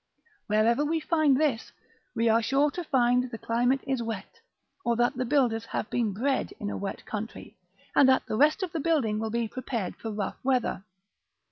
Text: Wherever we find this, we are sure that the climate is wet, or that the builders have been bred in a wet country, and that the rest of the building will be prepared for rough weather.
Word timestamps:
Wherever 0.47 0.83
we 0.83 0.99
find 0.99 1.37
this, 1.39 1.71
we 2.15 2.27
are 2.27 2.41
sure 2.41 2.71
that 2.71 2.81
the 2.91 3.37
climate 3.37 3.81
is 3.85 4.01
wet, 4.01 4.39
or 4.83 4.95
that 4.95 5.15
the 5.15 5.25
builders 5.25 5.65
have 5.65 5.91
been 5.91 6.11
bred 6.11 6.53
in 6.59 6.71
a 6.71 6.75
wet 6.79 7.05
country, 7.05 7.55
and 7.95 8.09
that 8.09 8.25
the 8.25 8.35
rest 8.35 8.63
of 8.63 8.71
the 8.71 8.79
building 8.79 9.19
will 9.19 9.29
be 9.29 9.47
prepared 9.47 9.95
for 9.97 10.09
rough 10.09 10.39
weather. 10.43 10.83